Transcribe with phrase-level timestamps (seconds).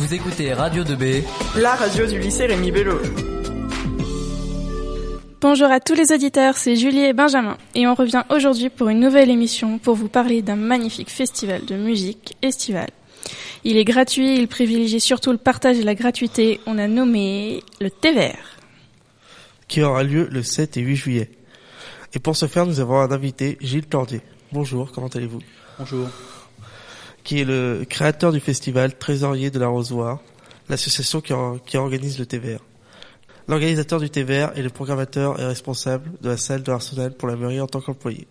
[0.00, 1.22] Vous écoutez Radio 2B,
[1.58, 2.98] la radio du lycée Rémi Bello.
[5.42, 8.98] Bonjour à tous les auditeurs, c'est Julie et Benjamin et on revient aujourd'hui pour une
[8.98, 12.88] nouvelle émission pour vous parler d'un magnifique festival de musique estivale.
[13.64, 16.60] Il est gratuit, il privilégie surtout le partage et la gratuité.
[16.64, 18.56] On a nommé le thé vert.
[19.68, 21.30] Qui aura lieu le 7 et 8 juillet.
[22.14, 24.22] Et pour ce faire, nous avons un invité, Gilles Tordier.
[24.50, 25.40] Bonjour, comment allez-vous?
[25.78, 26.08] Bonjour.
[27.30, 30.18] Qui est le créateur du festival, trésorier de la Rosoire,
[30.68, 32.58] l'association qui, organise le vert.
[33.46, 37.36] L'organisateur du vert et le programmateur est responsable de la salle de l'Arsenal pour la
[37.36, 38.26] mairie en tant qu'employé.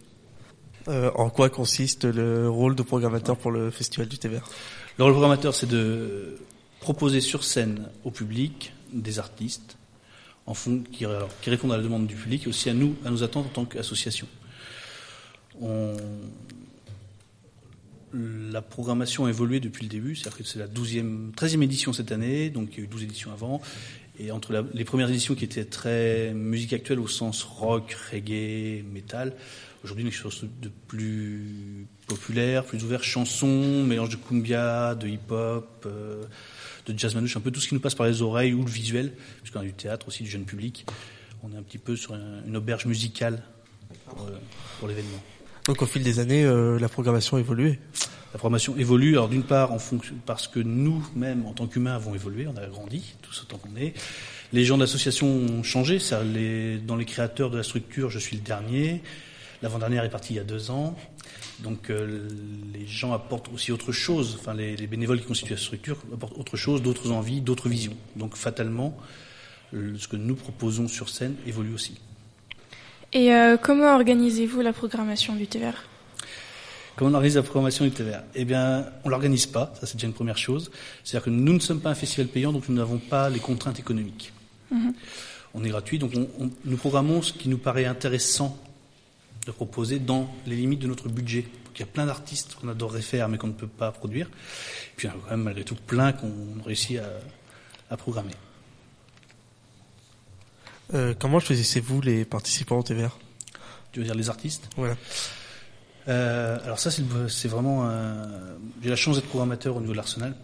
[0.90, 4.43] Euh, en quoi consiste le rôle de programmateur pour le festival du vert
[4.98, 6.38] Le rôle programmateur, c'est de
[6.81, 9.77] proposer sur scène au public des artistes
[10.45, 10.54] en
[10.91, 11.05] qui,
[11.45, 13.63] répondent à la demande du public et aussi à nous, à nos attentes en tant
[13.63, 14.27] qu'association.
[15.62, 15.95] On...
[18.13, 22.12] La programmation a évolué depuis le début, c'est-à-dire que c'est la 12e, 13e édition cette
[22.12, 23.62] année, donc il y a eu 12 éditions avant.
[24.20, 29.34] Et entre les premières éditions qui étaient très musique actuelle au sens rock, reggae, métal,
[29.84, 36.23] aujourd'hui quelque chose de plus populaire, plus ouvert, chanson, mélange de cumbia, de hip-hop, euh,
[36.85, 38.70] de jazz manouche, un peu tout ce qui nous passe par les oreilles ou le
[38.70, 40.85] visuel, puisqu'on a du théâtre aussi, du jeune public.
[41.44, 43.41] On est un petit peu sur un, une auberge musicale
[44.05, 44.38] pour, euh,
[44.79, 45.23] pour l'événement.
[45.70, 47.77] Donc au fil des années, euh, la programmation a évolué
[48.34, 52.15] La programmation évolue, alors d'une part en fonction, parce que nous-mêmes, en tant qu'humains, avons
[52.15, 53.93] évolué, on a grandi, ce temps qu'on est.
[54.51, 55.99] Les gens de l'association ont changé,
[56.87, 59.03] dans les créateurs de la structure, je suis le dernier.
[59.61, 60.98] L'avant-dernière est partie il y a deux ans.
[61.59, 62.27] Donc euh,
[62.73, 66.39] les gens apportent aussi autre chose, enfin les, les, bénévoles qui constituent la structure apportent
[66.39, 67.95] autre chose, d'autres envies, d'autres visions.
[68.16, 68.97] Donc fatalement,
[69.72, 72.00] le, ce que nous proposons sur scène évolue aussi.
[73.12, 75.74] Et euh, comment organisez-vous la programmation du TVR
[76.96, 80.07] Comment on organise la programmation du TVR Eh bien, on l'organise pas, ça c'est déjà
[80.07, 80.69] une première chose.
[81.03, 83.79] C'est-à-dire que nous ne sommes pas un festival payant, donc nous n'avons pas les contraintes
[83.79, 84.31] économiques.
[84.74, 84.94] Mm-hmm.
[85.56, 88.57] On est gratuit, donc on, on, nous programmons ce qui nous paraît intéressant
[89.47, 91.41] de proposer dans les limites de notre budget.
[91.41, 94.28] Donc, il y a plein d'artistes qu'on adorerait faire mais qu'on ne peut pas produire.
[94.28, 97.06] Et puis il y en a quand même malgré tout plein qu'on réussit à,
[97.89, 98.33] à programmer.
[100.94, 103.17] Euh, comment choisissez-vous les participants au TVR
[103.91, 104.69] Tu veux dire les artistes?
[104.75, 104.95] Voilà.
[106.07, 107.89] Euh, alors ça c'est vraiment
[108.81, 110.35] j'ai la chance d'être programmateur au niveau de l'Arsenal.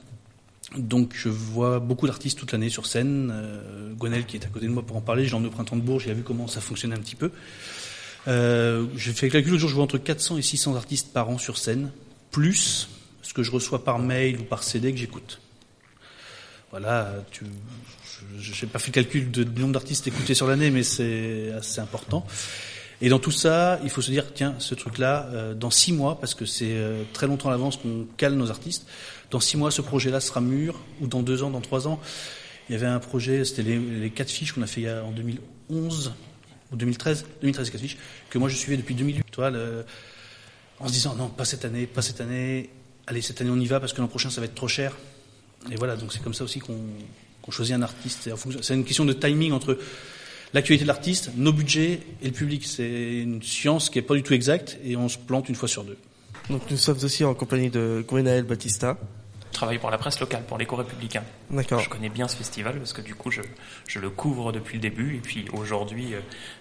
[0.78, 3.32] Donc je vois beaucoup d'artistes toute l'année sur scène.
[3.34, 5.78] Euh, Gwenel qui est à côté de moi pour en parler, j'ai emmené au printemps
[5.78, 7.32] de Bourges, il a vu comment ça fonctionnait un petit peu.
[8.28, 11.38] J'ai fait le calcul le jour, je vois entre 400 et 600 artistes par an
[11.38, 11.92] sur scène,
[12.32, 12.90] plus
[13.22, 15.40] ce que je reçois par mail ou par CD que j'écoute.
[16.78, 17.10] Voilà,
[18.38, 21.54] je n'ai pas fait le calcul de, du nombre d'artistes écoutés sur l'année, mais c'est
[21.58, 22.28] assez important.
[23.00, 26.20] Et dans tout ça, il faut se dire, tiens, ce truc-là, euh, dans six mois,
[26.20, 28.88] parce que c'est euh, très longtemps à l'avance qu'on cale nos artistes,
[29.32, 31.98] dans six mois, ce projet-là sera mûr, ou dans deux ans, dans trois ans.
[32.68, 36.14] Il y avait un projet, c'était les, quatre fiches qu'on a fait en 2011,
[36.74, 37.98] ou 2013, 2013 quatre fiches,
[38.30, 39.24] que moi je suivais depuis 2008.
[39.32, 39.86] Toi, le,
[40.82, 42.70] en se disant, non, pas cette année, pas cette année,
[43.08, 44.92] allez, cette année on y va, parce que l'an prochain ça va être trop cher.
[45.72, 46.80] Et voilà, donc c'est comme ça aussi qu'on
[47.46, 48.30] qu'on choisit un artiste.
[48.62, 49.78] C'est une question de timing entre
[50.54, 52.66] l'actualité de l'artiste, nos budgets et le public.
[52.66, 55.68] C'est une science qui n'est pas du tout exacte et on se plante une fois
[55.68, 55.98] sur deux.
[56.50, 58.98] Donc nous sommes aussi en compagnie de Gwenaël Batista.
[59.52, 61.24] Je travaille pour la presse locale, pour l'écho républicain.
[61.50, 61.80] D'accord.
[61.80, 63.42] Je connais bien ce festival parce que du coup je,
[63.88, 66.20] je le couvre depuis le début et puis aujourd'hui, euh,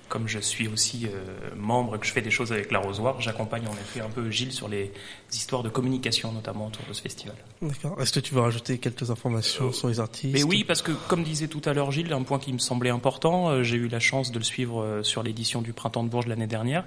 [0.09, 3.73] comme je suis aussi euh, membre, que je fais des choses avec l'arrosoir, j'accompagne en
[3.73, 4.93] effet un peu Gilles sur les
[5.33, 7.35] histoires de communication notamment autour de ce festival.
[7.63, 8.01] D'accord.
[8.01, 10.93] Est-ce que tu veux rajouter quelques informations euh, sur les artistes Mais oui, parce que
[10.93, 14.01] comme disait tout à l'heure Gilles, un point qui me semblait important, j'ai eu la
[14.01, 16.85] chance de le suivre sur l'édition du Printemps de Bourges l'année dernière.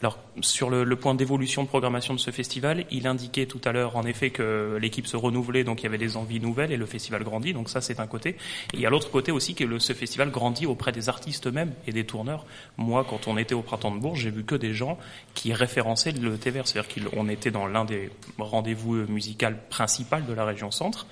[0.00, 3.72] Alors sur le, le point d'évolution de programmation de ce festival, il indiquait tout à
[3.72, 6.76] l'heure en effet que l'équipe se renouvelait, donc il y avait des envies nouvelles et
[6.76, 7.22] le festival
[7.52, 8.30] donc ça c'est un côté.
[8.30, 8.36] Et
[8.74, 11.72] il y a l'autre côté aussi que le, ce festival grandit auprès des artistes eux-mêmes
[11.86, 12.44] et des tourneurs.
[12.76, 14.98] Moi, quand on était au Printemps de Bourges, j'ai vu que des gens
[15.34, 19.30] qui référençaient le TVR, c'est-à-dire qu'on était dans l'un des rendez-vous musicaux
[19.68, 21.06] principal de la région centre,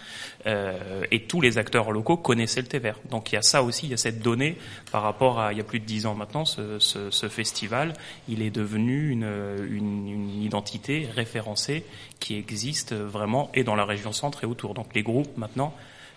[0.46, 2.98] euh, et tous les acteurs locaux connaissaient le TVR.
[3.10, 4.56] Donc il y a ça aussi, il y a cette donnée
[4.92, 7.94] par rapport à il y a plus de dix ans maintenant, ce, festival,
[8.28, 9.28] il est devenu une,
[9.70, 11.84] une, identité référencée
[12.20, 14.74] qui existe vraiment et dans la région centre et autour.
[14.74, 15.74] Donc les groupes maintenant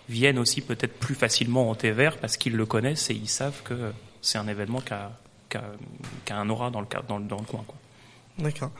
[0.08, 3.92] viennent aussi peut-être plus facilement au TVR parce qu'ils le connaissent et ils savent que
[4.20, 5.12] c'est un événement qui a,
[5.48, 5.64] qui a,
[6.24, 7.64] qui a un aura dans le, dans, dans le coin.
[7.66, 7.76] Quoi.
[8.38, 8.70] D'accord.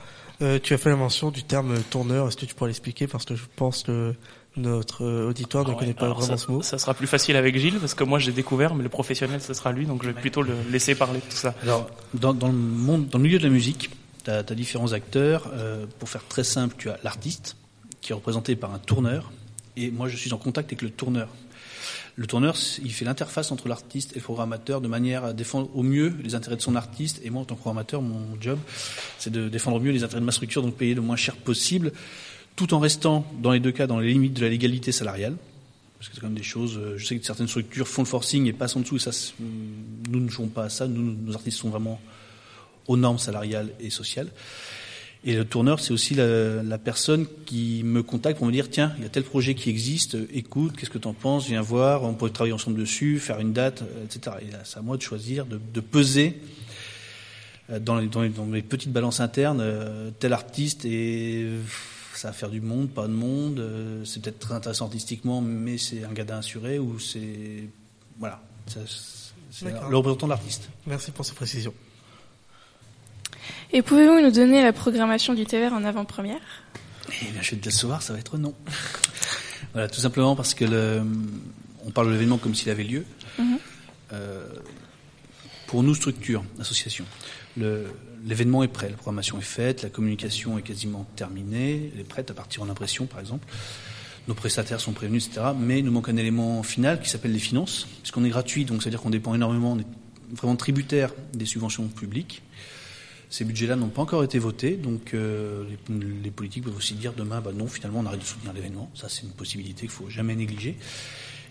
[0.41, 2.27] Euh, tu as fait la mention du terme tourneur.
[2.27, 3.07] Est-ce que tu pourrais l'expliquer?
[3.07, 4.15] Parce que je pense que
[4.55, 6.61] notre auditoire ne Ah ouais, connaît pas alors vraiment ça, ce mot.
[6.61, 9.53] Ça sera plus facile avec Gilles parce que moi j'ai découvert, mais le professionnel ce
[9.53, 11.55] sera lui, donc je vais plutôt le laisser parler de tout ça.
[11.63, 13.89] Alors, dans, dans le monde, dans le milieu de la musique,
[14.23, 15.49] tu as, différents acteurs.
[15.53, 17.55] Euh, pour faire très simple, tu as l'artiste
[18.01, 19.31] qui est représenté par un tourneur
[19.77, 21.29] Et moi, je suis en contact avec le tourneur.
[22.15, 25.81] Le tourneur, il fait l'interface entre l'artiste et le programmateur de manière à défendre au
[25.81, 27.19] mieux les intérêts de son artiste.
[27.23, 28.59] Et moi, en tant que programmateur, mon job,
[29.17, 31.35] c'est de défendre au mieux les intérêts de ma structure, donc payer le moins cher
[31.35, 31.91] possible,
[32.55, 35.37] tout en restant, dans les deux cas, dans les limites de la légalité salariale.
[35.97, 38.07] Parce que c'est quand même des choses, euh, je sais que certaines structures font le
[38.07, 40.85] forcing et passent en dessous, et ça, nous ne jouons pas à ça.
[40.85, 41.99] Nous, nos artistes sont vraiment
[42.87, 44.29] aux normes salariales et sociales.
[45.25, 48.93] Et le tourneur, c'est aussi la, la, personne qui me contacte pour me dire tiens,
[48.97, 52.03] il y a tel projet qui existe, écoute, qu'est-ce que tu en penses, viens voir,
[52.03, 54.35] on pourrait travailler ensemble dessus, faire une date, etc.
[54.41, 56.41] Et c'est à moi de choisir, de, de peser
[57.69, 61.47] euh, dans les, dans, les, dans les, petites balances internes euh, tel artiste et
[62.13, 65.77] ça va faire du monde, pas de monde, euh, c'est peut-être très intéressant artistiquement, mais
[65.77, 67.69] c'est un gars assuré ou c'est
[68.19, 70.69] voilà, c'est le représentant de l'artiste.
[70.85, 71.73] Merci pour ces précisions.
[73.71, 76.41] Et pouvez-vous nous donner la programmation du TVR en avant-première?
[77.21, 78.53] Eh bien, je vais te décevoir, ça va être non.
[79.73, 81.03] voilà, tout simplement parce que le,
[81.85, 83.05] on parle de l'événement comme s'il avait lieu.
[83.37, 83.57] Mm -hmm.
[84.13, 84.47] euh,
[85.67, 87.05] pour nous, structure, association,
[87.57, 92.29] l'événement est prêt, la programmation est faite, la communication est quasiment terminée, elle est prête
[92.31, 93.47] à partir en impression, par exemple.
[94.27, 95.47] Nos prestataires sont prévenus, etc.
[95.59, 98.81] Mais il nous manque un élément final qui s'appelle les finances, puisqu'on est gratuit, donc
[98.81, 99.87] c'est-à-dire qu'on dépend énormément, on est
[100.31, 102.41] vraiment tributaire des subventions publiques.
[103.33, 107.13] Ces budgets-là n'ont pas encore été votés, donc euh, les, les, politiques peuvent aussi dire
[107.13, 108.91] demain, bah non, finalement, on arrête de soutenir l'événement.
[108.93, 110.77] Ça, c'est une possibilité qu'il faut jamais négliger.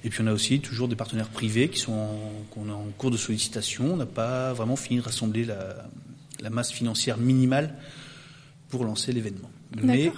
[0.05, 2.21] Et puis on a aussi toujours des partenaires privés qui sont
[2.53, 3.95] qu'on est en cours de sollicitation.
[3.95, 5.89] On n'a pas vraiment fini de rassembler la,
[6.39, 7.75] la masse financière minimale
[8.69, 9.51] pour lancer l'événement.
[9.83, 10.13] Mais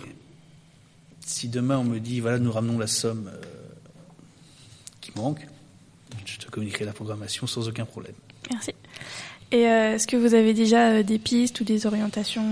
[1.21, 3.41] si demain on me dit voilà, nous ramenons la somme euh,
[5.01, 5.47] qui manque,
[6.27, 8.17] je te communiquerai la programmation sans aucun problème.
[8.51, 8.73] Merci.
[9.53, 12.45] Et euh, est-ce que vous avez déjà euh, des pistes ou des orientations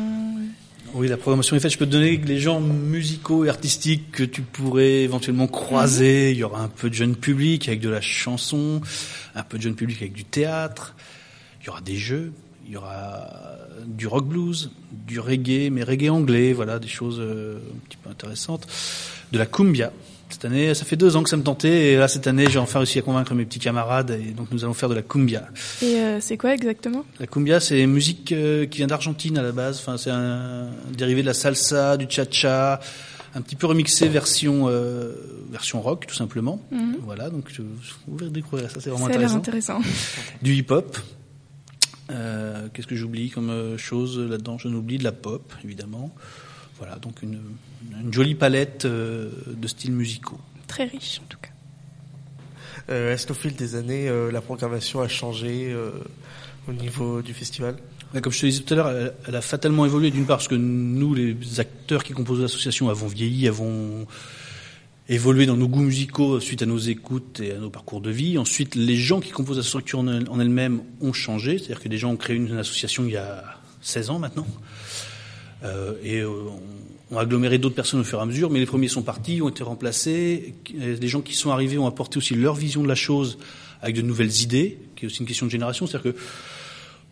[0.94, 1.72] Oui, la programmation est faite.
[1.72, 6.30] Je peux te donner les genres musicaux et artistiques que tu pourrais éventuellement croiser.
[6.30, 6.32] Mmh.
[6.32, 8.80] Il y aura un peu de jeune public avec de la chanson,
[9.34, 10.94] un peu de jeune public avec du théâtre.
[11.60, 12.32] Il y aura des jeux.
[12.66, 13.28] Il y aura
[13.86, 18.10] du rock blues, du reggae, mais reggae anglais, voilà, des choses euh, un petit peu
[18.10, 18.66] intéressantes.
[19.32, 19.92] De la cumbia,
[20.32, 22.58] cette année, ça fait deux ans que ça me tentait, et là, cette année, j'ai
[22.58, 25.48] enfin réussi à convaincre mes petits camarades, et donc nous allons faire de la cumbia.
[25.82, 27.04] Et euh, c'est quoi exactement?
[27.20, 31.22] La cumbia, c'est musique euh, qui vient d'Argentine à la base, enfin, c'est un, dérivé
[31.22, 32.80] de la salsa, du cha-cha,
[33.34, 35.12] un petit peu remixé version euh,
[35.50, 36.60] version rock, tout simplement.
[36.70, 36.96] Mm -hmm.
[37.04, 37.62] Voilà, donc je,
[38.06, 39.36] vous verrez découvrir ça, c'est vraiment intéressant.
[39.38, 39.80] intéressant.
[40.42, 40.98] Du hip-hop.
[42.10, 44.58] Euh, Qu'est-ce que j'oublie comme chose là-dedans?
[44.58, 46.14] Je n'oublie de la pop, évidemment.
[46.82, 47.38] Voilà, donc une,
[48.02, 50.40] une jolie palette euh, de styles musicaux.
[50.66, 51.50] Très riche, en tout cas.
[52.90, 55.92] Euh, Est-ce qu'au fil des années, euh, la programmation a changé euh,
[56.66, 57.76] au niveau du festival?
[58.20, 60.48] Comme je te disais tout à l'heure, elle, elle, a fatalement évolué d'une part parce
[60.48, 64.08] que nous, les acteurs qui composent l'association, avons vieilli, avons
[65.08, 68.38] évolué dans nos goûts musicaux suite à nos écoutes et à nos parcours de vie.
[68.38, 72.10] Ensuite, les gens qui composent la structure en elle-même ont changé, c'est-à-dire que des gens
[72.10, 73.44] ont créé une association il y a
[73.82, 74.48] 16 ans maintenant.
[75.64, 76.30] Euh, et euh,
[77.10, 79.42] on, a aggloméré d'autres personnes au fur et à mesure, mais les premiers sont partis,
[79.42, 80.54] ont été remplacés.
[80.74, 83.38] Les gens qui sont arrivés ont apporté aussi leur vision de la chose
[83.80, 85.86] avec de nouvelles idées, qui est aussi une question de génération.
[85.86, 86.18] C'est-à-dire que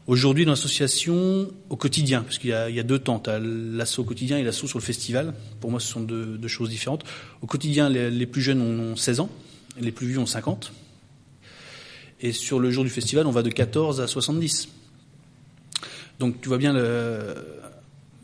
[0.07, 4.03] aujourd'hui, dans l'association, au quotidien, parce qu'il y, y, a deux temps, tu as l'assaut
[4.03, 5.35] au quotidien et l'assaut sur le festival.
[5.61, 7.05] Pour moi, ce sont deux, deux choses différentes.
[7.43, 9.31] Au quotidien, les, plus jeunes ont 16 ans,
[9.79, 10.73] les plus vieux ont 50.
[12.23, 14.69] Et sur le jour du festival, on va de 14 à 70.
[16.19, 17.35] Donc tu vois bien le,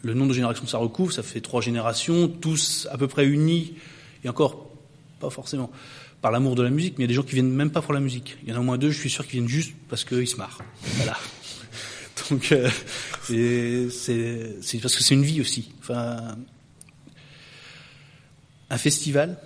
[0.07, 3.27] le nombre de générations que ça recouvre, ça fait trois générations, tous à peu près
[3.27, 3.75] unis,
[4.25, 4.71] et encore
[5.21, 5.71] pas forcément
[6.23, 7.83] par l'amour de la musique, mais il y a des gens qui viennent même pas
[7.83, 8.37] pour la musique.
[8.43, 10.29] Il y en a au moins deux, je suis sûr, qui viennent juste parce qu'ils
[10.29, 10.61] se marrent.
[10.97, 11.17] Voilà.
[12.31, 12.71] Donc euh,
[13.91, 15.73] c'est parce que c'est une vie aussi.
[15.81, 16.37] Enfin,
[18.71, 19.39] un festival,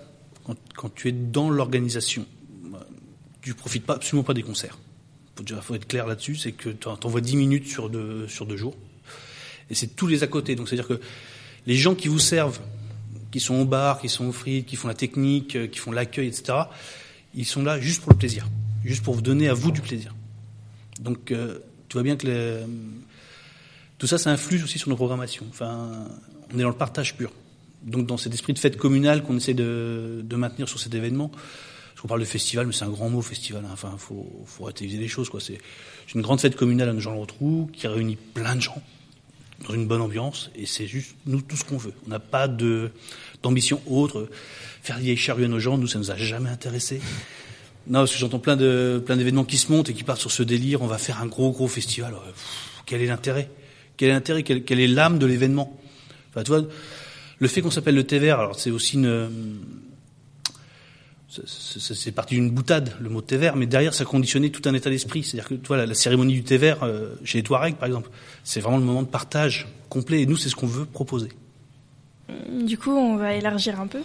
[0.75, 2.25] quand, tu es dans l'organisation,
[3.41, 4.77] tu profites pas absolument pas des concerts.
[5.39, 8.27] Il faut être clair là-dessus, c'est que tu envoies 10 minutes sur deux
[8.57, 8.75] jours
[9.71, 10.55] et c'est tous les à côté.
[10.55, 10.99] Donc c'est-à-dire que
[11.65, 12.59] les gens qui vous servent,
[13.31, 16.27] qui sont au bar, qui sont au frites, qui font la technique, qui font l'accueil,
[16.27, 16.53] etc.,
[17.33, 18.47] ils sont là juste pour le plaisir,
[18.83, 20.13] juste pour vous donner à vous du plaisir.
[20.99, 22.59] Donc euh, tu vois bien que
[23.97, 25.45] tout ça, ça influe aussi sur nos programmations.
[25.49, 26.07] Enfin,
[26.53, 27.31] on est dans le partage pur.
[27.83, 31.31] Donc dans cet esprit de fête communale qu'on essaie de, maintenir sur cet événement,
[32.01, 33.63] qu'on parle de festival, mais c'est un grand mot festival.
[33.63, 33.69] Hein.
[33.71, 35.29] Enfin, faut, faut relativiser les choses.
[35.39, 35.59] C'est
[36.15, 38.81] une grande fête communale à retrouvent, qui réunit plein de gens
[39.67, 41.93] dans une bonne ambiance, et c'est juste nous tout ce qu'on veut.
[42.05, 42.91] On n'a pas de
[43.43, 44.29] d'ambition autre.
[44.83, 47.01] Faire vieille charrue à nos gens, nous, ça nous a jamais intéressé.
[47.87, 50.31] Non, parce que j'entends plein de plein d'événements qui se montent et qui partent sur
[50.31, 50.81] ce délire.
[50.81, 52.13] On va faire un gros gros festival.
[52.85, 53.49] Quel est l'intérêt?
[53.97, 54.43] Quel est l'intérêt?
[54.43, 55.79] Quelle, quelle, est l'âme de l'événement?
[56.29, 56.63] Enfin, tu vois,
[57.39, 59.29] le fait qu'on s'appelle le TVR, alors c'est aussi une
[61.45, 64.89] c'est parti d'une boutade, le mot thé vert, mais derrière, ça conditionnait tout un état
[64.89, 65.23] d'esprit.
[65.23, 68.09] C'est-à-dire que, voilà, la cérémonie du thé vert, euh, chez les Touaregs, par exemple,
[68.43, 70.21] c'est vraiment le moment de partage complet.
[70.21, 71.29] Et nous, c'est ce qu'on veut proposer.
[72.51, 74.01] Du coup, on va élargir un peu.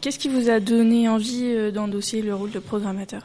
[0.00, 3.22] Qu'est-ce qui vous a donné envie euh, d'endosser le rôle de programmateur?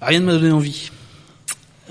[0.00, 0.90] Rien ne m'a donné envie.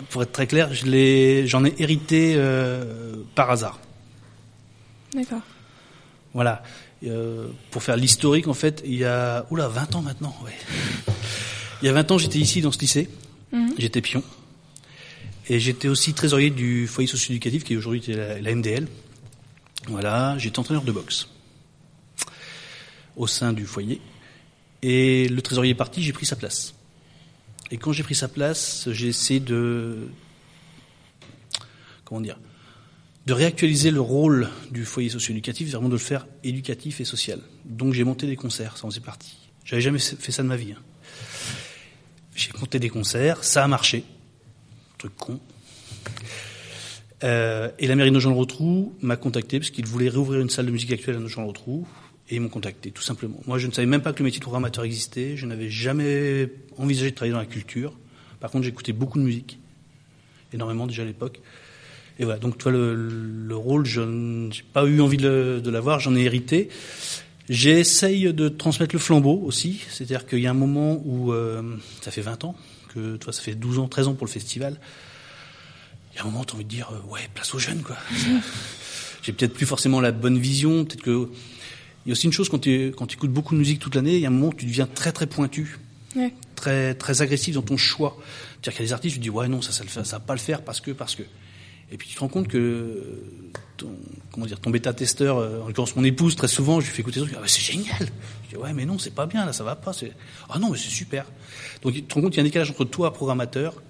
[0.09, 3.79] Pour être très clair, j'en ai, hérité euh, par hasard.
[5.13, 5.41] D'accord.
[6.33, 6.63] Voilà.
[7.05, 10.35] Euh, pour faire l'historique, en fait, il y a oula 20 ans maintenant.
[10.43, 11.13] Ouais.
[11.81, 13.09] Il y a 20 ans, j'étais ici dans ce lycée.
[13.51, 13.73] Mhm.
[13.77, 14.23] J'étais pion.
[15.47, 18.87] Et j'étais aussi trésorier du foyer socio-éducatif qui est aujourd'hui la, la, MDL.
[19.87, 21.27] Voilà, j'étais entraîneur de boxe
[23.15, 24.01] au sein du foyer.
[24.81, 26.75] Et le trésorier est parti, j'ai pris sa place.
[27.71, 30.09] Et quand j'ai pris sa place, j'ai essayé de
[32.05, 32.37] comment dire
[33.29, 37.39] de réactualiser le rôle du foyer socio-éducatif, vraiment de le faire éducatif et social.
[37.63, 39.37] Donc j'ai monté des concerts, ça en faisait partie.
[39.63, 40.71] J'avais jamais fait ça de ma vie.
[40.71, 40.81] Hein.
[42.33, 44.03] J'ai monté des concerts, ça a marché.
[44.97, 45.39] Truc con.
[47.23, 50.71] Euh, et la mairie de Nogent-le-Rotrou m'a contacté parce qu'ils voulaient réouvrir une salle de
[50.71, 51.87] musique actuelle à Nogent-le-Rotrou.
[52.29, 53.39] Et ils m'ont contacté, tout simplement.
[53.45, 55.37] Moi, je ne savais même pas que le métier de programmateur existait.
[55.37, 57.93] Je n'avais jamais envisagé de travailler dans la culture.
[58.39, 59.59] Par contre, j'écoutais beaucoup de musique.
[60.51, 61.41] Énormément déjà à l'époque.
[62.19, 66.01] Et voilà, donc toi, le, le rôle, je n'ai pas eu envie de, de l'avoir,
[66.01, 66.69] j'en ai hérité.
[67.49, 72.11] J'essaye de transmettre le flambeau aussi, c'est-à-dire qu'il y a un moment où, euh, ça
[72.11, 72.55] fait 20 ans,
[72.93, 74.79] que toi, ça fait 12 ans, 13 ans pour le festival,
[76.13, 77.59] il y a un moment où tu as envie de dire, euh, ouais, place aux
[77.59, 77.95] jeunes, quoi.
[79.23, 81.29] J'ai peut-être plus forcément la bonne vision, peut-être que...
[82.05, 84.15] Il y a aussi une chose, quand tu, quand écoutes beaucoup de musique toute l'année,
[84.15, 85.79] il y a un moment où tu deviens très très pointu,
[86.15, 86.33] ouais.
[86.55, 88.17] très très agressif dans ton choix.
[88.61, 90.33] C'est-à-dire qu'il y a des artistes, tu dis, ouais, non, ça, ça, ça va pas
[90.33, 91.23] le faire parce que, parce que...
[91.91, 93.23] Et puis tu te rends compte que
[93.77, 93.89] ton,
[94.31, 97.19] comment dire, ton bêta-testeur, euh, en l'occurrence mon épouse, très souvent, je lui fais écouter
[97.19, 98.07] des trucs, ah, c'est génial.
[98.43, 99.91] Je dis, ouais, mais non, c'est pas bien, là, ça va pas.
[100.49, 101.25] Ah non, mais c'est super.
[101.81, 103.81] Donc tu te rends compte qu'il y a un décalage entre toi, programmateur,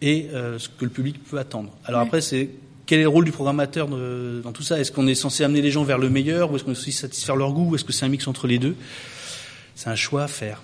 [0.00, 1.72] et euh, ce que le public peut attendre.
[1.84, 2.50] Alors après, c'est
[2.86, 4.78] quel est le rôle du programmateur de, dans tout ça?
[4.78, 6.92] Est-ce qu'on est censé amener les gens vers le meilleur, ou est-ce qu'on est aussi
[6.92, 8.76] satisfaire leur goût, ou est-ce que c'est un mix entre les deux?
[9.74, 10.62] C'est un choix à faire.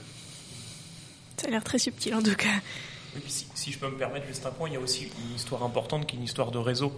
[1.37, 2.61] Ça a l'air très subtil en tout cas
[3.27, 6.07] si, je peux me permettre juste un point, il y a aussi une histoire importante
[6.07, 6.93] qui est une histoire de réseau.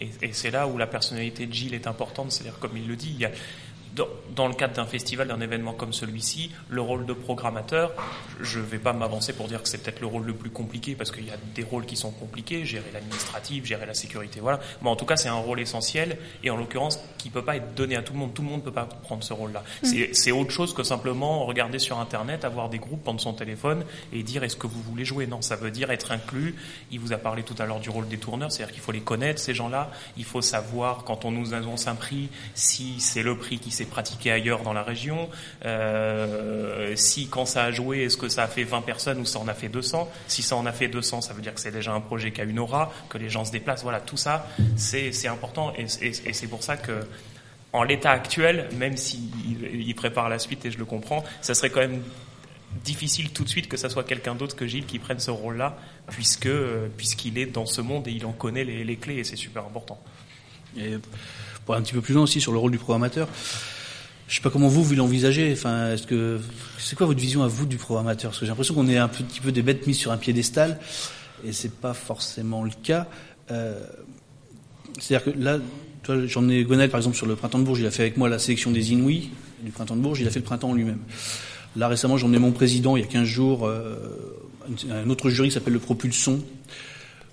[0.00, 2.96] Et, et c'est là où la personnalité de Gilles est importante, c'est-à-dire comme il le
[2.96, 3.30] dit, il y a
[4.34, 7.92] dans, le cadre d'un festival, d'un événement comme celui-ci, le rôle de programmateur,
[8.40, 10.94] je ne vais pas m'avancer pour dire que c'est peut-être le rôle le plus compliqué,
[10.94, 14.60] parce qu'il y a des rôles qui sont compliqués, gérer l'administratif, gérer la sécurité, voilà.
[14.82, 17.74] Mais en tout cas, c'est un rôle essentiel, et en l'occurrence, qui peut pas être
[17.74, 18.34] donné à tout le monde.
[18.34, 19.62] Tout le monde ne peut pas prendre ce rôle-là.
[19.82, 20.12] Mm.
[20.12, 24.22] C'est autre chose que simplement regarder sur Internet, avoir des groupes, prendre son téléphone, et
[24.22, 25.26] dire est-ce que vous voulez jouer?
[25.26, 26.54] Non, ça veut dire être inclus.
[26.90, 29.00] Il vous a parlé tout à l'heure du rôle des tourneurs, c'est-à-dire qu'il faut les
[29.00, 29.90] connaître, ces gens-là.
[30.16, 33.83] Il faut savoir, quand on nous annonce un prix, si c'est le prix qui s'est
[33.84, 35.28] pratiqué ailleurs dans la région,
[35.64, 39.38] euh, si quand ça a joué, est-ce que ça a fait 20 personnes ou ça
[39.38, 41.70] en a fait 200 Si ça en a fait 200, ça veut dire que c'est
[41.70, 43.82] déjà un projet qui a une aura, que les gens se déplacent.
[43.82, 46.92] Voilà, tout ça, c'est important et, c'est pour ça que
[47.72, 49.20] en l'état actuel, même s'il
[49.74, 52.02] il prépare la suite et je le comprends, ça serait quand même
[52.84, 55.76] difficile tout de suite que ça soit quelqu'un d'autre que Gilles qui prenne ce rôle-là,
[56.08, 56.48] puisque
[56.96, 59.64] puisqu'il est dans ce monde et il en connaît les, les clés et c'est super
[59.64, 60.00] important.
[60.76, 60.94] Et
[61.64, 63.28] pour un petit peu plus loin aussi sur le rôle du programmateur,
[64.28, 65.52] je sais pas comment vous vous l'envisagez.
[65.52, 66.40] Enfin, est-ce que
[66.78, 69.08] c'est quoi votre vision à vous du programmateur Parce que j'ai l'impression qu'on est un
[69.08, 70.78] petit peu des bêtes mises sur un piédestal,
[71.44, 73.06] et c'est pas forcément le cas.
[73.50, 73.78] Euh,
[74.98, 75.58] c'est-à-dire que là,
[76.26, 78.28] j'en ai Gonel par exemple sur le printemps de Bourges, il a fait avec moi
[78.28, 79.30] la sélection des Inouïs
[79.62, 81.00] du printemps de Bourges, il a fait le printemps lui-même.
[81.76, 83.96] Là récemment, j'en ai mon président il y a 15 jours, euh,
[84.90, 86.40] un autre jury qui s'appelle le Propulson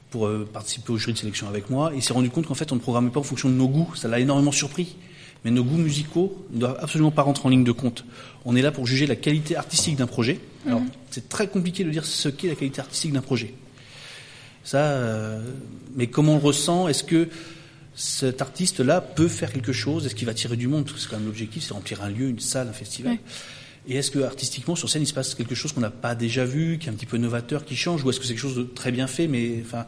[0.09, 1.91] pour euh, participer au jury de sélection avec moi.
[1.95, 3.93] Il s'est rendu compte qu'en fait, on ne programmait pas en fonction de nos goûts.
[3.95, 4.97] Ça l'a énormément surpris.
[5.43, 8.05] Mais nos goûts musicaux ne doivent absolument pas rentrer en ligne de compte.
[8.45, 10.39] On est là pour juger la qualité artistique d'un projet.
[10.67, 10.89] Alors, mhm.
[11.09, 13.53] c'est très compliqué de dire ce qu'est la qualité artistique d'un projet.
[14.63, 15.41] Ça, euh,
[15.95, 16.87] mais comment on le ressent?
[16.87, 17.29] Est-ce que
[17.95, 20.05] cet artiste-là peut faire quelque chose?
[20.05, 20.83] Est-ce qu'il va tirer du monde?
[20.83, 23.17] Parce que c'est quand même l'objectif, c'est remplir un lieu, une salle, un festival.
[23.87, 26.45] Et est-ce que artistiquement, sur scène, il se passe quelque chose qu'on n'a pas déjà
[26.45, 28.57] vu, qui est un petit peu novateur, qui change, ou est-ce que c'est quelque chose
[28.57, 29.85] de très bien fait, mais enfin,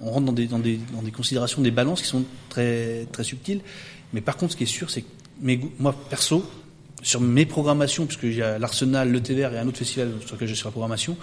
[0.00, 3.24] on rentre dans des, dans des, dans des considérations, des balances qui sont très, très
[3.24, 3.60] subtiles.
[4.12, 5.08] Mais par contre, ce qui est sûr, c'est que
[5.78, 6.48] moi, perso,
[7.02, 10.54] sur mes programmations, puisque j'ai l'Arsenal, le TVR et un autre festival sur lequel je
[10.54, 11.16] suis la programmation,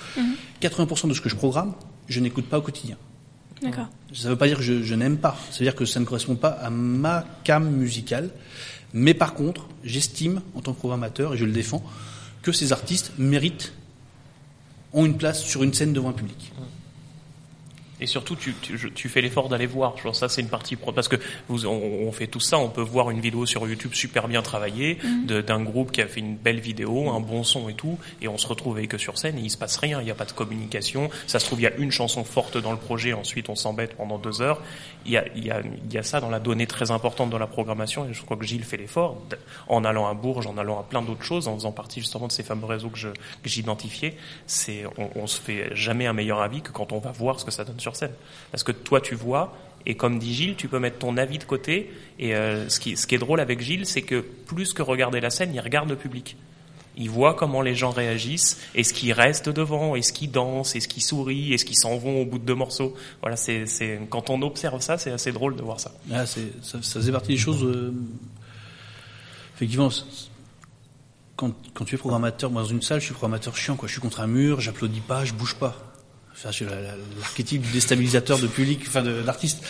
[0.61, 1.09] 80% mhm.
[1.09, 1.73] de ce que je programme,
[2.07, 2.97] je n'écoute pas au quotidien.
[3.61, 3.87] D'accord.
[4.13, 5.35] Ça ne veut pas dire que je, je n'aime pas.
[5.51, 8.29] Ça veut dire que ça ne correspond pas à ma cam musicale.
[8.93, 11.83] Mais par contre, j'estime, en tant que programmateur, et je le défends,
[12.41, 13.73] que ces artistes méritent,
[14.93, 16.51] ont une place sur une scène devant un public.
[17.99, 19.97] Et surtout, tu, tu, tu fais l'effort d'aller voir.
[19.97, 21.15] Genre ça, c'est une partie pro parce que
[21.47, 22.59] vous, on, on, fait tout ça.
[22.59, 25.41] On peut voir une vidéo sur YouTube super bien travaillée mm.
[25.41, 28.37] d'un groupe qui a fait une belle vidéo, un bon son et tout, et on
[28.37, 29.99] se retrouve avec eux sur scène et il se passe rien.
[30.01, 31.09] Il n'y a pas de communication.
[31.25, 33.13] Ça se trouve, il y a une chanson forte dans le projet.
[33.13, 34.61] Ensuite, on s'embête pendant deux heures.
[35.05, 37.29] Il y a, il y a, il y a ça dans la donnée très importante
[37.29, 38.07] dans la programmation.
[38.07, 39.17] Et je crois que Gilles fait l'effort
[39.67, 42.31] en allant à Bourges, en allant à plein d'autres choses, en faisant partie justement de
[42.31, 42.99] ces fameux réseaux que
[43.45, 44.15] j'identifiais.
[44.45, 47.45] C'est, on, on se fait jamais un meilleur avis que quand on va voir ce
[47.45, 48.13] que ça donne sur scène.
[48.51, 51.45] Parce que toi, tu vois, et comme dit Gilles, tu peux mettre ton avis de
[51.45, 51.89] côté.
[52.19, 55.51] Et euh, ce, qui, est drôle avec Gilles, c'est que plus que regarder la scène,
[55.53, 56.35] il regarde le public.
[56.97, 61.03] Il voit comment les gens réagissent, est-ce qu'ils restent devant, est-ce qu'ils dansent, est-ce qu'ils
[61.03, 62.95] sourient, est-ce qu'ils s'en vont au bout de deux morceaux.
[63.21, 63.65] Voilà, c'est,
[64.09, 65.93] quand on observe ça, c'est assez drôle de voir ça.
[66.11, 67.63] Ah, c'est, ça, faisait partie des choses.
[67.63, 67.93] Euh,
[69.55, 69.89] effectivement,
[71.37, 71.53] quand,
[71.85, 73.77] tu es programmateur, moi dans une salle, je suis programmateur chiant.
[73.83, 75.86] Je suis contre un mur, j'applaudis pas, je bouge pas.
[76.37, 79.63] Enfin, je l'archétype du déstabilisateur de public, enfin de l'artiste.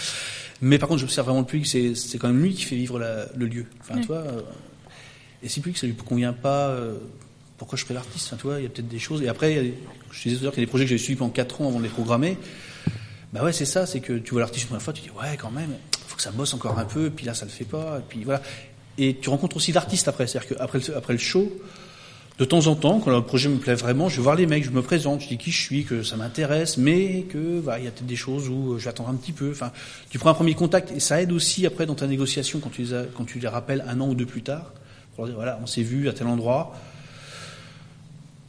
[0.61, 2.99] Mais par contre, j'observe vraiment le public, c'est, c'est quand même lui qui fait vivre
[2.99, 3.65] la, le lieu.
[3.79, 4.41] Enfin, toi, euh,
[5.43, 6.95] et si le public ça lui convient pas, euh,
[7.57, 8.27] pourquoi je ferais l'artiste?
[8.27, 9.21] Enfin, toi, il y a peut-être des choses.
[9.21, 9.73] Et après, il
[10.11, 11.61] je disais tout à l'heure qu'il y a des projets que j'ai suivis pendant 4
[11.61, 12.37] ans avant de les programmer.
[13.33, 15.51] Bah ouais, c'est ça, c'est que tu vois l'artiste une fois, tu dis ouais, quand
[15.51, 15.71] même,
[16.07, 18.23] faut que ça bosse encore un peu, puis là, ça le fait pas, et puis
[18.23, 18.41] voilà.
[18.97, 21.51] Et tu rencontres aussi l'artiste après, c'est-à-dire qu'après le, après le show,
[22.37, 24.63] de temps en temps, quand le projet me plaît vraiment, je vais voir les mecs,
[24.63, 27.85] je me présente, je dis qui je suis, que ça m'intéresse, mais que bah, il
[27.85, 29.49] y a peut-être des choses où euh, je vais attendre un petit peu.
[29.49, 29.71] Enfin,
[30.11, 33.39] tu prends un premier contact et ça aide aussi après dans ta négociation quand tu
[33.39, 34.71] les, rappelles un an ou deux plus tard
[35.15, 36.75] pour leur dire voilà, on s'est vu à tel endroit,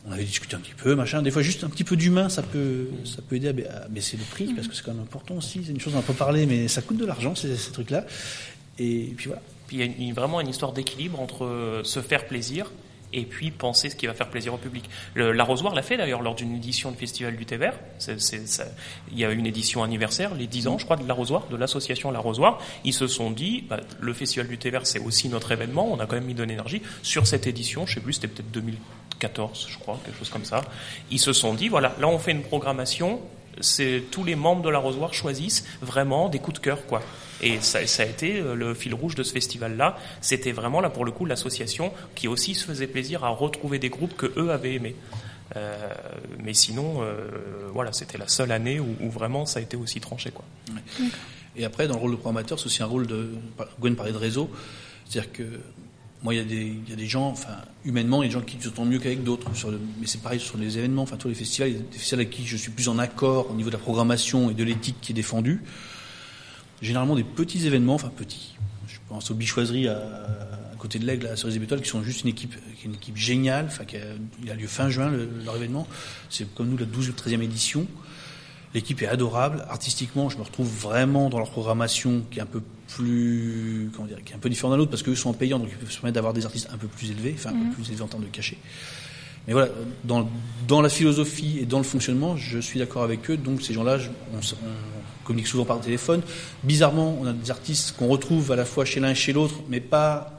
[0.06, 1.22] on avait discuté un petit peu, machin.
[1.22, 4.24] Des fois, juste un petit peu d'humain, ça peut, ça peut aider à baisser le
[4.24, 5.62] prix parce que c'est quand même important aussi.
[5.64, 8.04] C'est une chose on peut parler, mais ça coûte de l'argent ces, trucs-là.
[8.78, 9.40] Et puis voilà.
[9.66, 12.70] Puis il y a vraiment une histoire d'équilibre entre euh, se faire plaisir
[13.12, 14.88] et puis penser ce qui va faire plaisir au public.
[15.14, 17.74] L'arrosoir l'a fait d'ailleurs lors d'une édition du Festival du Thé Vert.
[18.08, 22.10] il y a une édition anniversaire, les 10 ans, je crois, de l'arrosoir, de l'association
[22.10, 22.60] L'Arrosoir.
[22.84, 25.90] Ils se sont dit, bah, le Festival du Thé Vert, c'est aussi notre événement.
[25.90, 27.86] On a quand même mis de l'énergie sur cette édition.
[27.86, 30.62] Je sais plus, c'était peut-être 2014, je crois, quelque chose comme ça.
[31.10, 33.20] Ils se sont dit, voilà, là, on fait une programmation.
[34.10, 37.02] Tous les membres de l'arrosoir choisissent vraiment des coups de cœur, quoi.
[37.40, 39.96] Et ça, a été euh, le fil rouge de ce festival-là.
[40.20, 43.90] C'était vraiment là pour le coup l'association qui aussi se faisait plaisir à retrouver des
[43.90, 44.96] groupes que eux avaient aimés.
[45.56, 45.76] Euh,
[46.42, 47.28] mais sinon, euh,
[47.72, 50.44] voilà, c'était la seule année où, vraiment ça a été aussi tranché, quoi.
[51.56, 53.30] Et après, dans le rôle de programmateur, c'est aussi un rôle de.
[53.80, 54.50] Gwen parlait de réseau,
[55.06, 55.44] c'est-à-dire que
[56.22, 58.60] moi, il y, y a des gens, enfin, humainement, il y a des gens qui
[58.60, 59.48] s'entendent mieux qu'avec d'autres.
[60.00, 62.46] mais c'est pareil sur les événements, enfin, tous les festivals, il des festivals avec qui
[62.46, 65.14] je suis plus en accord au niveau de la programmation et de l'éthique qui est
[65.14, 65.62] défendue
[66.82, 68.56] généralement des petits événements, enfin petits.
[68.86, 72.22] Je pense aux Bichoiseries à, à côté de l'Aigle, à Cerise et qui sont juste
[72.22, 72.54] une équipe,
[72.84, 74.00] une équipe géniale, enfin, qui a,
[74.42, 75.86] il a lieu fin juin, le, leur événement.
[76.30, 77.86] C'est comme nous la 12 ou 13e édition.
[78.74, 79.64] L'équipe est adorable.
[79.70, 84.18] Artistiquement, je me retrouve vraiment dans leur programmation qui est un peu plus, comment dire,
[84.24, 85.96] qui est un peu différente d'un autre parce qu'eux sont payants, donc ils peuvent se
[85.96, 88.24] permettre d'avoir des artistes un peu plus élevés, enfin, un peu plus élevés en termes
[88.24, 88.58] de cachet.
[89.46, 89.70] Mais voilà,
[90.04, 90.28] dans,
[90.66, 93.38] dans la philosophie et dans le fonctionnement, je suis d'accord avec eux.
[93.38, 93.96] Donc ces gens-là,
[94.34, 94.70] on, on,
[95.24, 96.22] communique souvent par téléphone.
[96.64, 99.56] Bizarrement, on a des artistes qu'on retrouve à la fois chez l'un et chez l'autre,
[99.68, 100.34] mais pas.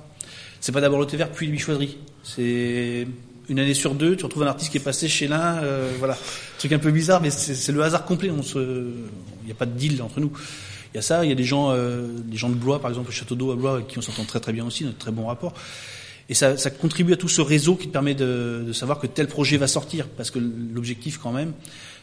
[0.61, 1.97] C'est pas d'abord le thé vert puis les bichoiseries.
[2.23, 3.07] C'est
[3.49, 6.17] une année sur deux, tu retrouves un artiste qui est passé chez l'un, euh, voilà,
[6.59, 8.29] truc un peu bizarre, mais c'est le hasard complet.
[8.29, 10.31] Il n'y a pas de deal entre nous.
[10.93, 12.89] Il y a ça, il y a des gens, euh, des gens de Blois, par
[12.89, 15.11] exemple, le château d'eau à Blois, qui on s'entend très très bien aussi, notre très
[15.11, 15.53] bon rapport.
[16.29, 19.27] Et ça, ça, contribue à tout ce réseau qui permet de, de savoir que tel
[19.27, 21.53] projet va sortir, parce que l'objectif quand même,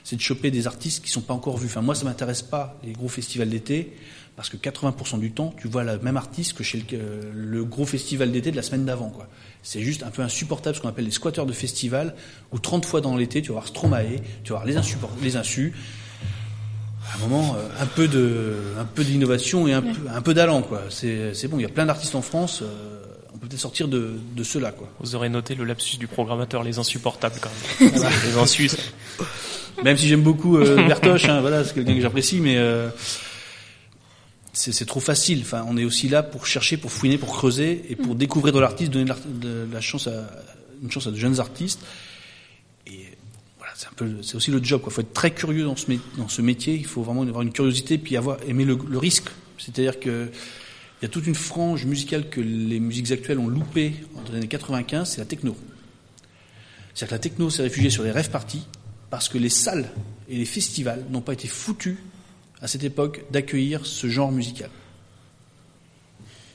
[0.05, 1.67] c'est de choper des artistes qui sont pas encore vus.
[1.67, 3.93] Enfin, moi, ça m'intéresse pas les gros festivals d'été
[4.37, 7.87] parce que 80% du temps, tu vois le même artiste que chez le, le gros
[7.87, 9.27] festival d'été de la semaine d'avant, quoi.
[9.63, 12.15] C'est juste un peu insupportable ce qu'on appelle les squatteurs de festival
[12.53, 15.37] où 30 fois dans l'été, tu vas voir Stromae, tu vas voir les, insupport les
[15.37, 15.73] insus.
[17.11, 20.35] À un moment, euh, un peu de, un peu d'innovation et un peu, un peu
[20.35, 20.83] d'allant, quoi.
[20.91, 21.59] C'est, c'est bon.
[21.59, 22.61] Il y a plein d'artistes en France.
[22.63, 24.89] Euh, on peut peut-être sortir de, de cela, quoi.
[25.01, 27.93] Vous aurez noté le lapsus du programmateur, les insupportables, quand même.
[28.25, 28.77] les insus.
[29.85, 32.89] Même si j'aime beaucoup euh, Bertoche, hein, voilà, c'est quelqu'un que j'apprécie, mais euh,
[34.57, 35.41] c'est trop facile.
[35.43, 38.19] Enfin, on est aussi là pour chercher, pour fouiner, pour creuser et pour mm.
[38.19, 40.31] découvrir de l'artiste, donner de la, chance à
[40.83, 41.81] une chance à de jeunes artistes.
[42.87, 43.05] Et
[43.59, 44.83] voilà, c'est un peu, c'est aussi le job.
[44.87, 46.75] Il faut être très curieux dans ce, dans ce métier.
[46.75, 49.29] Il faut vraiment avoir une curiosité puis avoir aimer le, le risque.
[49.59, 50.31] C'est-à-dire que
[51.01, 54.39] il y a toute une frange musicale que les musiques actuelles ont loupé entre les
[54.39, 55.55] années 95, c'est la techno.
[56.95, 58.67] C'est-à-dire que la techno s'est réfugiée sur les rêves parties
[59.11, 59.91] parce que les salles
[60.31, 61.99] et les festivals n'ont pas été foutus
[62.63, 64.71] à cette époque d'accueillir ce genre musical.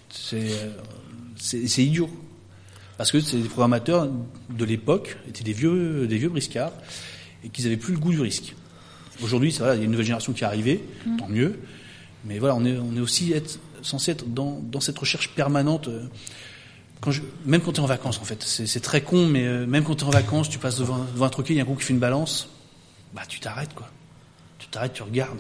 [0.09, 2.09] C'est idiot.
[2.97, 4.09] Parce que c'est des programmateurs
[4.49, 6.73] de l'époque, étaient des vieux, des vieux briscards,
[7.43, 8.55] et qu'ils n'avaient plus le goût du risque.
[9.23, 10.83] Aujourd'hui, c'est vrai, il y a une nouvelle génération qui est arrivée,
[11.17, 11.59] tant mieux.
[12.25, 15.87] Mais voilà, on est, on est aussi être, censé être dans, dans cette recherche permanente.
[15.87, 16.05] euh,
[16.99, 18.43] Quand je, même quand tu es en vacances, en fait.
[18.43, 21.25] C'est très con, mais euh, même quand tu es en vacances, tu passes devant, devant
[21.25, 22.49] un troquet, il y a un coup qui fait une balance,
[23.15, 23.89] bah tu t'arrêtes, quoi.
[24.59, 25.39] Tu t'arrêtes, tu regardes.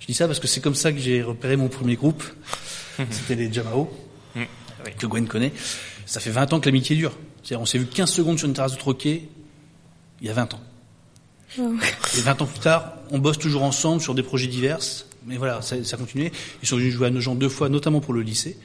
[0.00, 2.22] Je dis ça parce que c'est comme ça que j'ai repéré mon premier groupe.
[3.10, 3.90] C'était les Jamao,
[4.98, 5.52] que Gwen connaît.
[6.06, 7.16] Ça fait 20 ans que l'amitié dure.
[7.42, 9.22] C'est-à-dire, on s'est vu 15 secondes sur une terrasse de troquet
[10.20, 10.60] il y a 20 ans.
[12.16, 14.78] Et 20 ans plus tard, on bosse toujours ensemble sur des projets divers.
[15.26, 16.30] Mais voilà, ça, ça a continué.
[16.62, 18.56] Ils sont venus jouer à nos gens deux fois, notamment pour le lycée.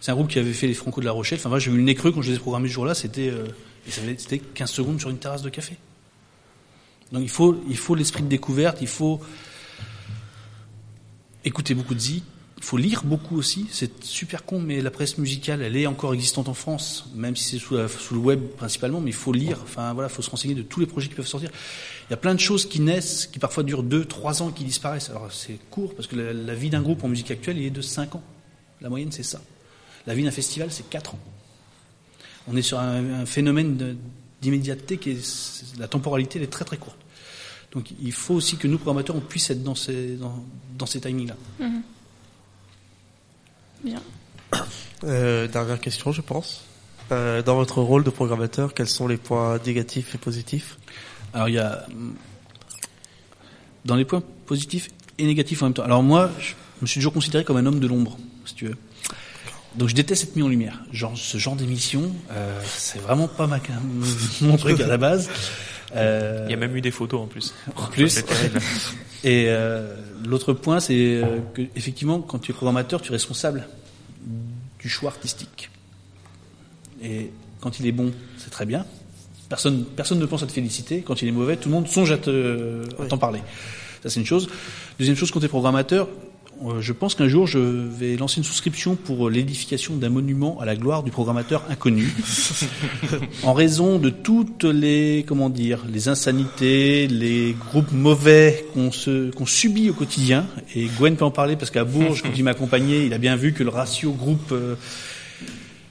[0.00, 1.38] C'est un groupe qui avait fait les Franco de la Rochelle.
[1.38, 2.94] Enfin, moi, j'ai eu le nez creux quand je les ai programmés ce jour-là.
[2.94, 3.44] C'était, euh,
[3.86, 5.76] et ça avait- c'était 15 secondes sur une terrasse de café.
[7.12, 8.78] Donc, il faut, il faut l'esprit de découverte.
[8.80, 9.20] Il faut
[11.44, 12.24] écouter beaucoup de zik.
[12.58, 13.66] Il faut lire beaucoup aussi.
[13.70, 17.44] C'est super con, mais la presse musicale, elle est encore existante en France, même si
[17.44, 19.00] c'est sous, le web principalement.
[19.00, 19.58] Mais il faut lire.
[19.62, 21.50] Enfin, voilà, il faut se renseigner de tous les projets qui peuvent sortir.
[22.08, 24.64] Il y a plein de choses qui naissent, qui parfois durent deux, trois ans, qui
[24.64, 25.08] disparaissent.
[25.08, 27.80] Alors c'est court parce que la, vie d'un groupe en musique actuelle il est de
[27.80, 28.22] cinq ans.
[28.82, 29.40] La moyenne c'est ça.
[30.06, 31.20] La vie d'un festival c'est quatre ans.
[32.46, 33.96] On est sur un, un phénomène
[34.42, 36.98] d'immédiateté qui est la temporalité elle est très très courte.
[37.72, 40.44] Donc il faut aussi que nous programmateurs on puisse être dans ces dans,
[40.76, 41.36] dans ces timings là.
[43.84, 44.02] Bien.
[45.04, 46.64] Euh, dernière question, je pense.
[47.12, 50.78] Euh, dans votre rôle de programmateur, quels sont les points négatifs et positifs?
[51.32, 52.14] Alors il y a hum,
[53.84, 55.82] dans les points positifs et négatifs en même temps.
[55.82, 58.76] Alors moi, je me suis toujours considéré comme un homme de l'ombre, si tu veux.
[59.76, 60.80] Donc je déteste être mis en lumière.
[60.92, 63.60] Genre ce genre d'émission, euh, c'est vraiment pas ma,
[64.40, 65.30] mon truc à la base.
[65.96, 67.52] Euh, Il y a même eu des photos en plus.
[67.76, 68.18] en plus.
[69.24, 69.94] Et euh,
[70.26, 73.66] l'autre point, c'est euh, que effectivement, quand tu es programmateur, tu es responsable
[74.78, 75.70] du choix artistique.
[77.02, 78.86] Et quand il est bon, c'est très bien.
[79.48, 81.02] Personne, personne ne pense à te féliciter.
[81.02, 83.40] Quand il est mauvais, tout le monde songe à te- à t'en parler.
[84.02, 84.48] Ça, c'est une chose.
[84.98, 86.08] Deuxième chose, quand tu es programmateur,
[86.80, 90.76] je pense qu'un jour, je vais lancer une souscription pour l'édification d'un monument à la
[90.76, 92.12] gloire du programmateur inconnu,
[93.42, 99.94] en raison de toutes les, comment dire, les insanités, les groupes mauvais qu'on subit au
[99.94, 100.46] quotidien.
[100.74, 103.52] Et Gwen peut en parler parce qu'à Bourges, quand il m'accompagnait, il a bien vu
[103.52, 104.74] que le ratio groupe euh,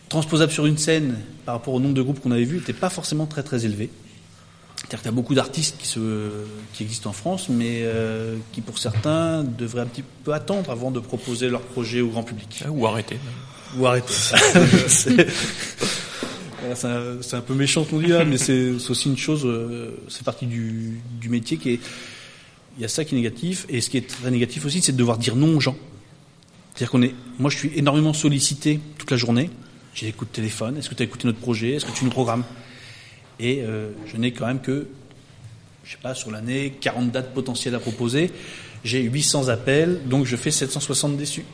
[0.08, 2.89] transposable sur une scène par rapport au nombre de groupes qu'on avait vus n'était pas
[2.89, 3.89] forcément très très élevé.
[4.89, 5.99] C'est-à-dire qu'il y a beaucoup d'artistes qui, se,
[6.73, 10.89] qui existent en France, mais euh, qui pour certains devraient un petit peu attendre avant
[10.89, 12.63] de proposer leur projet au grand public.
[12.67, 13.19] Ou arrêter.
[13.78, 14.12] Ou arrêter.
[14.89, 15.28] c'est
[16.88, 20.23] un, un peu méchant ce qu'on dit là, mais c'est aussi une chose, euh, c'est
[20.23, 21.80] partie du, du métier qui est...
[22.78, 24.93] Il y a ça qui est négatif, et ce qui est très négatif aussi, c'est
[24.93, 25.78] de devoir dire non aux gens.
[26.73, 27.13] C'est-à-dire qu'on est...
[27.38, 29.52] Moi, je suis énormément sollicité toute la journée.
[29.93, 30.78] J'ai des coups de téléphone.
[30.78, 31.73] Est-ce que tu as écouté notre projet?
[31.73, 32.43] Est-ce que tu nous programmes?
[33.39, 34.88] Et euh, je n'ai quand même que,
[35.84, 38.32] je sais pas, sur l'année, 40 dates potentielles à proposer.
[38.84, 41.45] J'ai 800 appels, donc je fais 760 déçus.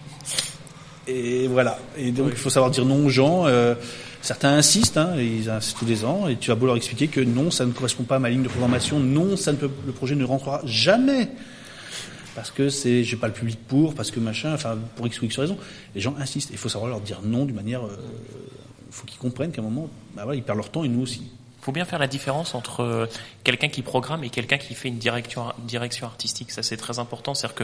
[1.08, 1.80] Et voilà.
[1.98, 3.45] Et donc il faut savoir dire non aux gens.
[3.45, 3.76] Euh,
[4.21, 7.21] certains insistent, hein, ils insistent tous les ans, et tu vas beau leur expliquer que
[7.21, 10.62] non, ça ne correspond pas à ma ligne de programmation, non, le projet ne rentrera
[10.65, 11.30] jamais
[12.36, 15.26] parce que c'est j'ai pas le public pour, parce que machin, enfin pour x ou
[15.26, 15.58] x raison.
[15.95, 16.50] Les gens insistent.
[16.52, 17.82] Il faut savoir leur dire non d'une manière.
[17.84, 21.32] Il faut qu'ils comprennent qu'à un moment, bah ils perdent leur temps et nous aussi.
[21.65, 23.08] Faut bien faire la différence entre euh,
[23.43, 26.51] quelqu'un qui programme et quelqu'un qui fait une direction, direction artistique.
[26.51, 27.34] Ça, c'est très important.
[27.34, 27.63] C'est-à-dire que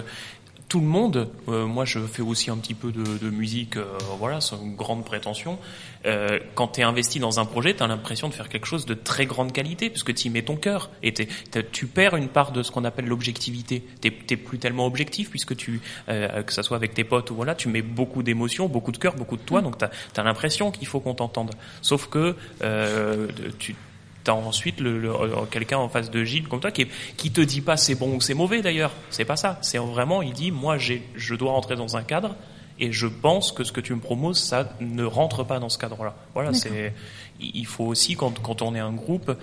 [0.68, 3.98] tout le monde, euh, moi je fais aussi un petit peu de, de musique, euh,
[4.18, 5.60] voilà, c'est une grande prétention.
[6.06, 8.86] Euh, quand tu es investi dans un projet, tu as l'impression de faire quelque chose
[8.86, 10.90] de très grande qualité, puisque tu y mets ton cœur.
[11.04, 13.86] Et t'es- t'as- tu perds une part de ce qu'on appelle l'objectivité.
[14.02, 17.36] Tu n'es plus tellement objectif, puisque tu, euh, que ça soit avec tes potes ou
[17.36, 20.72] voilà, tu mets beaucoup d'émotions, beaucoup de cœur, beaucoup de toi, donc tu as, l'impression
[20.72, 21.52] qu'il faut qu'on t'entende.
[21.82, 23.28] Sauf que euh,
[23.60, 23.76] tu
[24.24, 27.42] T'as ensuite le, le- euh, quelqu'un en face de Gilles comme toi qui, qui te
[27.42, 28.92] dit pas c'est bon ou c'est mauvais d'ailleurs.
[29.10, 29.58] C'est pas ça.
[29.62, 32.36] C'est vraiment il dit moi j'ai je dois rentrer dans un cadre
[32.80, 35.78] et je pense que ce que tu me promoses ça ne rentre pas dans ce
[35.78, 36.16] cadre-là.
[36.34, 36.94] Voilà c'est
[37.40, 39.36] il il faut aussi quand quand on est un groupe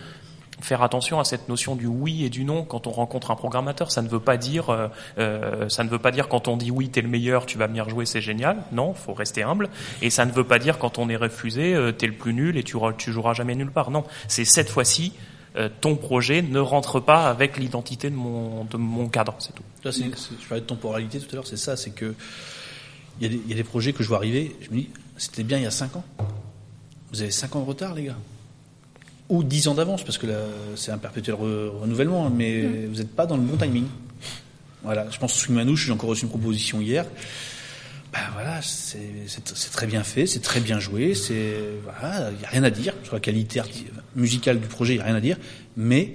[0.61, 3.91] faire attention à cette notion du oui et du non quand on rencontre un programmateur.
[3.91, 6.71] Ça ne veut pas dire, euh, euh, ça ne veut pas dire quand on dit
[6.71, 8.63] oui t'es le meilleur, tu vas venir jouer, c'est génial.
[8.73, 9.69] Non, faut rester humble.
[10.03, 12.57] Et ça ne veut pas dire quand on est refusé, euh, t'es le plus nul
[12.57, 12.79] et tu,
[13.13, 13.91] joueras jamais nulle part.
[13.91, 15.13] Non, c'est cette fois-ci.
[15.81, 19.65] ton projet ne rentre pas avec l'identité de mon, cadre, c'est tout.
[19.85, 22.15] Je parlais de temporalité tout à l'heure, c'est ça, c'est que
[23.21, 25.59] il y, y a des projets que je vois arriver, je me dis, c'était bien
[25.59, 26.05] il y a 5 ans.
[27.11, 28.17] Vous avez 5 ans de retard, les gars.
[29.29, 30.39] Ou 10 ans d'avance, parce que là,
[30.75, 33.85] c'est un perpétuel re- renouvellement, hein, mais vous n'êtes pas dans le bon timing.
[34.83, 37.05] Voilà, je pense que sous Manouche, j'ai encore reçu une proposition hier.
[38.11, 42.49] Ben voilà, c'est très bien fait, c'est très bien joué, c'est voilà, il y a
[42.49, 43.61] rien à dire sur la qualité
[44.17, 45.37] musicale du projet, il y a rien à dire,
[45.77, 46.15] mais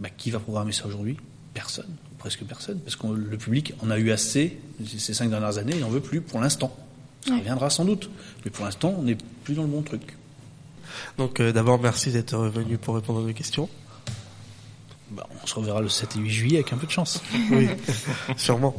[0.00, 1.16] bah, qui va programmer ça aujourd'hui?
[1.54, 1.86] Personne,
[2.18, 5.80] presque personne, parce que le public en a eu assez ces cinq dernières années, il
[5.80, 6.76] n'en veut plus pour l'instant.
[7.24, 7.38] Ça Ouais.
[7.38, 8.10] reviendra sans doute,
[8.44, 10.16] mais pour l'instant, on n'est plus dans le bon truc.
[11.16, 13.68] Donc euh, d'abord, merci d'être venu pour répondre à nos questions.
[15.10, 17.22] Bah, on se reverra le 7 et 8 juillet avec un peu de chance.
[17.50, 17.68] Oui,
[18.36, 18.74] sûrement.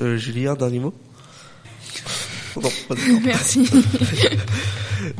[0.00, 0.94] Euh, Julie, un dernier mot
[2.56, 3.20] Non, pas d'accord.
[3.24, 3.68] Merci.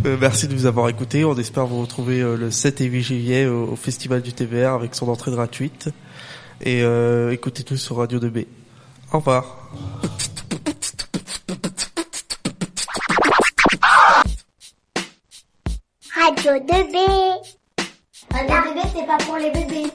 [0.07, 1.24] Euh, merci de nous avoir écoutés.
[1.24, 4.74] On espère vous retrouver euh, le 7 et 8 juillet au, au Festival du TVR
[4.74, 5.88] avec son entrée gratuite.
[6.61, 8.46] Et euh, écoutez-nous sur Radio 2B.
[9.12, 9.72] Au revoir.
[16.44, 16.96] Radio 2B.
[18.33, 19.92] Radio 2B, c'est pas pour les bébés.